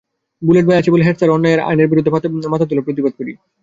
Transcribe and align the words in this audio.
Bullet 0.41 0.65
ভাই 0.67 0.77
আছে 0.79 0.93
বলে 0.93 1.05
হেডস্যারের 1.05 1.35
অন্যায় 1.35 1.57
আইনের 1.69 1.89
বিরুদ্ধে 1.91 2.11
মাথা 2.53 2.65
তুলে 2.69 2.85
প্রতিবাদ 2.85 3.13
করি। 3.19 3.31